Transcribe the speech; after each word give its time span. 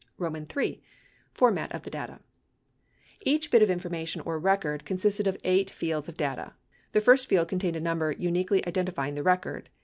III. 0.19 0.81
FORMAT 1.31 1.71
OF 1.73 1.83
THE 1.83 1.91
DATA 1.91 2.21
Each 3.21 3.51
bit 3.51 3.61
of 3.61 3.69
information 3.69 4.21
or 4.25 4.39
"record" 4.39 4.83
consisted 4.83 5.27
of 5.27 5.37
eight 5.43 5.69
fields 5.69 6.09
of 6.09 6.17
data. 6.17 6.55
The 6.91 7.01
first 7.01 7.29
field 7.29 7.49
contained 7.49 7.75
a 7.75 7.79
number 7.79 8.11
uniquely 8.11 8.65
identifying 8.65 9.13
the 9.13 9.21
record. 9.21 9.69